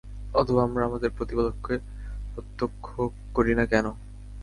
[0.33, 1.75] অথবা আমরা আমাদের প্রতিপালককে
[2.33, 2.85] প্রত্যক্ষ
[3.33, 3.85] করি না কেন?